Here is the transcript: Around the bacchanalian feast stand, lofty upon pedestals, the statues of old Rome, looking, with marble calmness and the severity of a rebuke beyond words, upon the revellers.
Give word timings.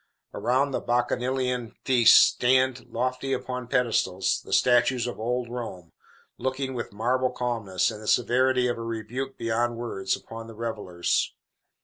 Around 0.33 0.71
the 0.71 0.79
bacchanalian 0.79 1.75
feast 1.85 2.17
stand, 2.23 2.87
lofty 2.87 3.33
upon 3.33 3.67
pedestals, 3.67 4.41
the 4.43 4.51
statues 4.51 5.05
of 5.05 5.19
old 5.19 5.47
Rome, 5.47 5.91
looking, 6.39 6.73
with 6.73 6.91
marble 6.91 7.29
calmness 7.29 7.91
and 7.91 8.01
the 8.01 8.07
severity 8.07 8.65
of 8.67 8.79
a 8.79 8.83
rebuke 8.83 9.37
beyond 9.37 9.77
words, 9.77 10.15
upon 10.15 10.47
the 10.47 10.55
revellers. 10.55 11.35